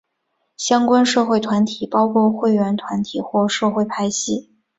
[0.57, 4.49] 相关社会团体包括会员团体或社会派系。